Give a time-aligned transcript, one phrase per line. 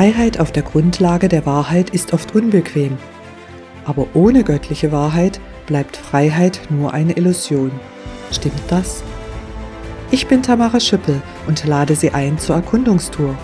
[0.00, 2.96] Freiheit auf der Grundlage der Wahrheit ist oft unbequem.
[3.84, 7.70] Aber ohne göttliche Wahrheit bleibt Freiheit nur eine Illusion.
[8.32, 9.02] Stimmt das?
[10.10, 13.36] Ich bin Tamara Schüppel und lade Sie ein zur Erkundungstour.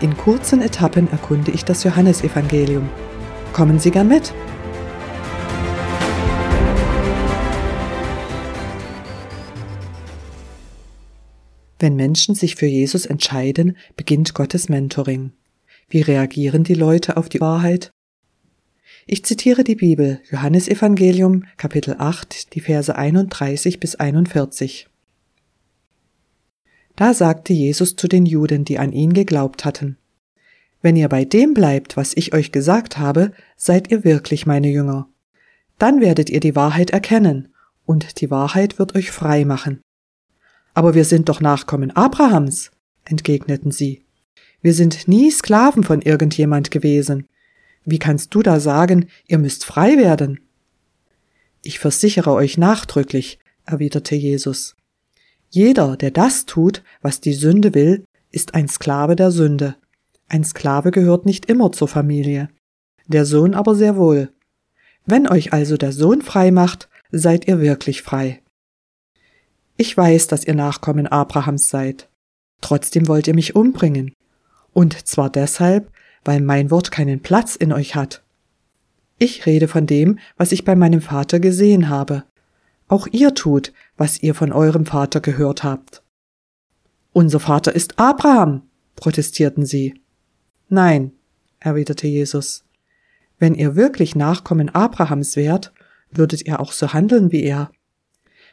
[0.00, 2.88] In kurzen Etappen erkunde ich das Johannesevangelium.
[3.52, 4.32] Kommen Sie gern mit!
[11.78, 15.32] Wenn Menschen sich für Jesus entscheiden, beginnt Gottes Mentoring.
[15.90, 17.90] Wie reagieren die Leute auf die Wahrheit?
[19.08, 24.88] Ich zitiere die Bibel, Johannes Evangelium, Kapitel 8, die Verse 31 bis 41.
[26.94, 29.96] Da sagte Jesus zu den Juden, die an ihn geglaubt hatten,
[30.80, 35.08] Wenn ihr bei dem bleibt, was ich euch gesagt habe, seid ihr wirklich meine Jünger.
[35.78, 37.48] Dann werdet ihr die Wahrheit erkennen,
[37.84, 39.80] und die Wahrheit wird euch frei machen.
[40.72, 42.70] Aber wir sind doch Nachkommen Abrahams,
[43.04, 44.04] entgegneten sie.
[44.62, 47.26] Wir sind nie Sklaven von irgendjemand gewesen.
[47.84, 50.40] Wie kannst du da sagen, ihr müsst frei werden?
[51.62, 54.76] Ich versichere euch nachdrücklich, erwiderte Jesus.
[55.48, 59.76] Jeder, der das tut, was die Sünde will, ist ein Sklave der Sünde.
[60.28, 62.48] Ein Sklave gehört nicht immer zur Familie,
[63.08, 64.32] der Sohn aber sehr wohl.
[65.06, 68.40] Wenn euch also der Sohn frei macht, seid ihr wirklich frei.
[69.76, 72.08] Ich weiß, dass ihr Nachkommen Abrahams seid.
[72.60, 74.12] Trotzdem wollt ihr mich umbringen.
[74.72, 75.90] Und zwar deshalb,
[76.24, 78.22] weil mein Wort keinen Platz in euch hat.
[79.18, 82.24] Ich rede von dem, was ich bei meinem Vater gesehen habe.
[82.88, 86.02] Auch ihr tut, was ihr von eurem Vater gehört habt.
[87.12, 88.62] Unser Vater ist Abraham,
[88.96, 90.00] protestierten sie.
[90.68, 91.12] Nein,
[91.58, 92.64] erwiderte Jesus.
[93.38, 95.72] Wenn ihr wirklich Nachkommen Abrahams wärt,
[96.10, 97.70] würdet ihr auch so handeln wie er.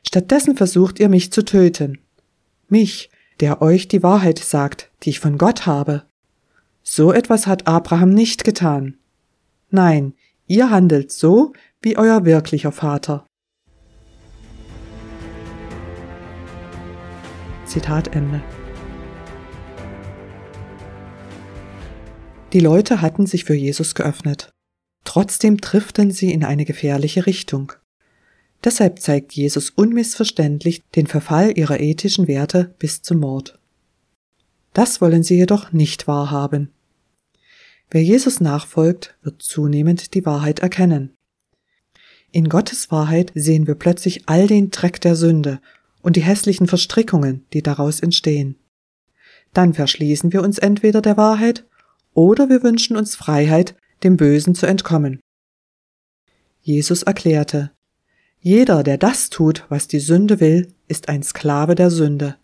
[0.05, 1.99] Stattdessen versucht ihr mich zu töten.
[2.69, 3.09] Mich,
[3.39, 6.03] der euch die Wahrheit sagt, die ich von Gott habe.
[6.89, 8.95] So etwas hat Abraham nicht getan.
[9.69, 10.13] Nein,
[10.45, 13.27] ihr handelt so wie euer wirklicher Vater.
[17.65, 18.41] Zitat Ende.
[22.53, 24.49] Die Leute hatten sich für Jesus geöffnet.
[25.03, 27.73] Trotzdem driften sie in eine gefährliche Richtung.
[28.63, 33.59] Deshalb zeigt Jesus unmissverständlich den Verfall ihrer ethischen Werte bis zum Mord.
[34.71, 36.71] Das wollen sie jedoch nicht wahrhaben.
[37.89, 41.15] Wer Jesus nachfolgt, wird zunehmend die Wahrheit erkennen.
[42.31, 45.61] In Gottes Wahrheit sehen wir plötzlich all den Dreck der Sünde
[46.01, 48.57] und die hässlichen Verstrickungen, die daraus entstehen.
[49.53, 51.65] Dann verschließen wir uns entweder der Wahrheit
[52.13, 55.19] oder wir wünschen uns Freiheit, dem Bösen zu entkommen.
[56.61, 57.71] Jesus erklärte,
[58.39, 62.35] jeder, der das tut, was die Sünde will, ist ein Sklave der Sünde.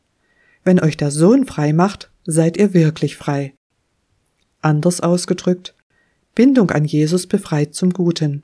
[0.64, 3.53] Wenn euch der Sohn frei macht, seid ihr wirklich frei.
[4.63, 5.75] Anders ausgedrückt,
[6.35, 8.44] Bindung an Jesus befreit zum Guten.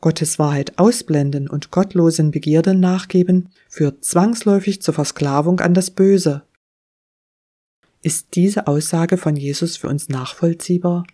[0.00, 6.42] Gottes Wahrheit ausblenden und gottlosen Begierden nachgeben führt zwangsläufig zur Versklavung an das Böse.
[8.02, 11.06] Ist diese Aussage von Jesus für uns nachvollziehbar?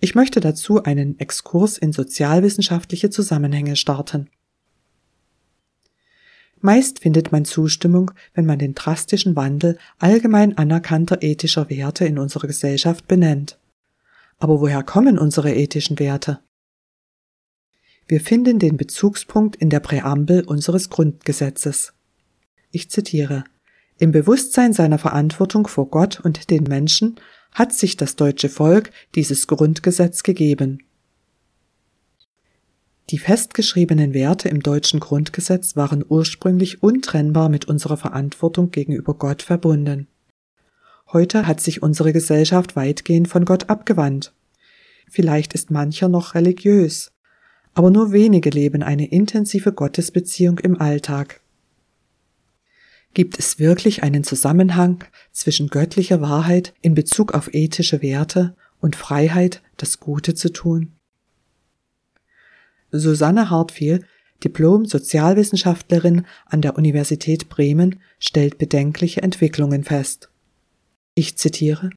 [0.00, 4.28] Ich möchte dazu einen Exkurs in sozialwissenschaftliche Zusammenhänge starten.
[6.62, 12.46] Meist findet man Zustimmung, wenn man den drastischen Wandel allgemein anerkannter ethischer Werte in unserer
[12.46, 13.58] Gesellschaft benennt.
[14.38, 16.38] Aber woher kommen unsere ethischen Werte?
[18.06, 21.94] Wir finden den Bezugspunkt in der Präambel unseres Grundgesetzes.
[22.70, 23.44] Ich zitiere
[23.98, 27.16] Im Bewusstsein seiner Verantwortung vor Gott und den Menschen
[27.52, 30.78] hat sich das deutsche Volk dieses Grundgesetz gegeben.
[33.12, 40.06] Die festgeschriebenen Werte im deutschen Grundgesetz waren ursprünglich untrennbar mit unserer Verantwortung gegenüber Gott verbunden.
[41.12, 44.32] Heute hat sich unsere Gesellschaft weitgehend von Gott abgewandt.
[45.10, 47.12] Vielleicht ist mancher noch religiös,
[47.74, 51.42] aber nur wenige leben eine intensive Gottesbeziehung im Alltag.
[53.12, 59.60] Gibt es wirklich einen Zusammenhang zwischen göttlicher Wahrheit in Bezug auf ethische Werte und Freiheit,
[59.76, 60.94] das Gute zu tun?
[62.92, 64.04] Susanne Hartfiel,
[64.44, 70.30] Diplom-Sozialwissenschaftlerin an der Universität Bremen, stellt bedenkliche Entwicklungen fest.
[71.14, 71.90] Ich zitiere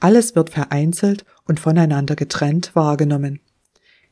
[0.00, 3.40] Alles wird vereinzelt und voneinander getrennt wahrgenommen.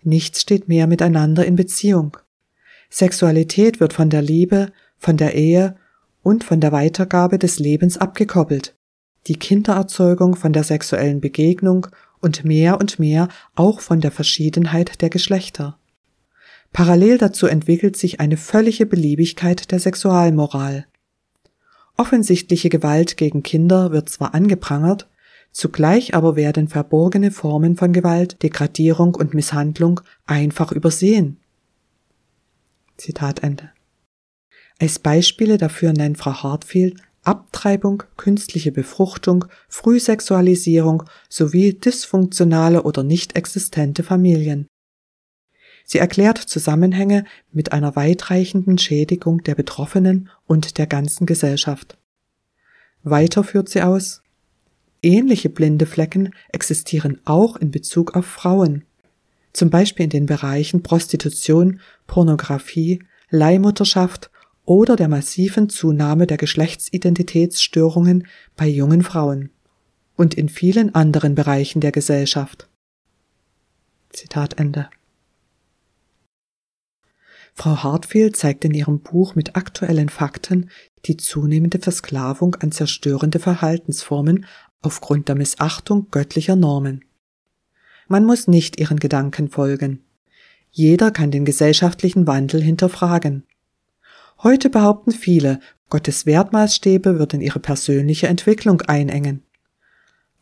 [0.02, 2.16] Nichts steht mehr miteinander in Beziehung.
[2.90, 5.76] Sexualität wird von der Liebe, von der Ehe
[6.22, 8.74] und von der Weitergabe des Lebens abgekoppelt.
[9.26, 11.86] Die Kindererzeugung von der sexuellen Begegnung
[12.20, 15.78] und mehr und mehr auch von der Verschiedenheit der Geschlechter.
[16.72, 20.86] Parallel dazu entwickelt sich eine völlige Beliebigkeit der Sexualmoral.
[21.96, 25.08] Offensichtliche Gewalt gegen Kinder wird zwar angeprangert,
[25.52, 31.38] Zugleich aber werden verborgene Formen von Gewalt, Degradierung und Misshandlung einfach übersehen.
[32.96, 33.70] Zitat Ende.
[34.80, 44.02] Als Beispiele dafür nennt Frau Hartfield Abtreibung, künstliche Befruchtung, Frühsexualisierung sowie dysfunktionale oder nicht existente
[44.02, 44.66] Familien.
[45.84, 51.98] Sie erklärt Zusammenhänge mit einer weitreichenden Schädigung der Betroffenen und der ganzen Gesellschaft.
[53.02, 54.22] Weiter führt sie aus,
[55.02, 58.84] ähnliche blinde Flecken existieren auch in Bezug auf Frauen,
[59.52, 64.30] zum Beispiel in den Bereichen Prostitution, Pornografie, Leihmutterschaft
[64.64, 68.26] oder der massiven Zunahme der Geschlechtsidentitätsstörungen
[68.56, 69.50] bei jungen Frauen
[70.16, 72.68] und in vielen anderen Bereichen der Gesellschaft.
[74.10, 74.88] Zitat Ende.
[77.54, 80.70] Frau Hartfield zeigt in ihrem Buch mit aktuellen Fakten
[81.04, 84.46] die zunehmende Versklavung an zerstörende Verhaltensformen
[84.80, 87.04] aufgrund der Missachtung göttlicher Normen.
[88.08, 90.04] Man muss nicht ihren Gedanken folgen.
[90.70, 93.44] Jeder kann den gesellschaftlichen Wandel hinterfragen.
[94.42, 99.42] Heute behaupten viele, Gottes Wertmaßstäbe würden ihre persönliche Entwicklung einengen.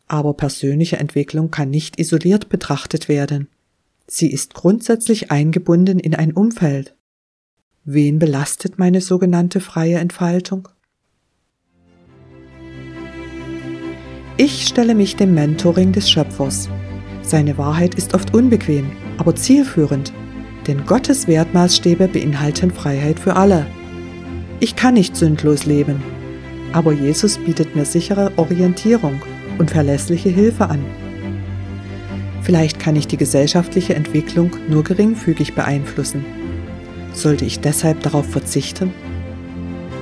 [0.07, 3.49] Aber persönliche Entwicklung kann nicht isoliert betrachtet werden.
[4.07, 6.95] Sie ist grundsätzlich eingebunden in ein Umfeld.
[7.83, 10.67] Wen belastet meine sogenannte freie Entfaltung?
[14.37, 16.69] Ich stelle mich dem Mentoring des Schöpfers.
[17.23, 20.13] Seine Wahrheit ist oft unbequem, aber zielführend,
[20.67, 23.65] denn Gottes Wertmaßstäbe beinhalten Freiheit für alle.
[24.59, 26.03] Ich kann nicht sündlos leben,
[26.73, 29.19] aber Jesus bietet mir sichere Orientierung
[29.57, 30.85] und verlässliche Hilfe an.
[32.43, 36.23] Vielleicht kann ich die gesellschaftliche Entwicklung nur geringfügig beeinflussen.
[37.13, 38.93] Sollte ich deshalb darauf verzichten?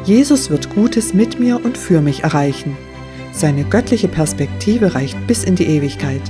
[0.06, 2.78] Jesus wird Gutes mit mir und für mich erreichen.
[3.32, 6.22] Seine göttliche Perspektive reicht bis in die Ewigkeit.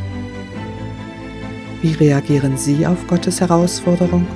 [1.82, 4.28] Wie reagieren Sie auf Gottes Herausforderung?